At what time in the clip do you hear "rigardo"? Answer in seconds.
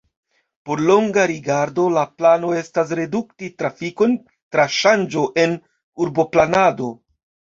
1.31-1.83